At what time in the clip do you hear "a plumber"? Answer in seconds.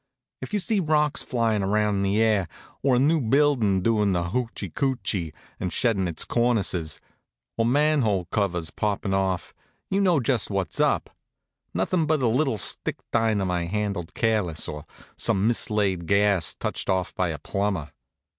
17.29-17.91